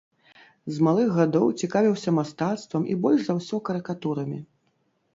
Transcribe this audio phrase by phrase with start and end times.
[0.77, 4.39] З малых гадоў цікавіўся мастацтвам і больш за ўсё карыкатурамі.